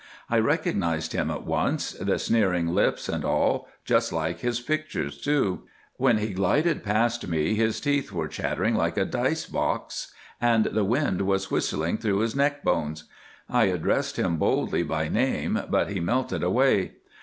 [0.31, 5.65] I recognised him at once—the sneering lips and all, just like his pictures, too.
[5.97, 10.11] When he glided past me his teeth were chattering like a dice box,
[10.41, 13.03] and the wind was whistling through his neck bones.
[13.47, 16.93] I addressed him boldly by name, but he melted away.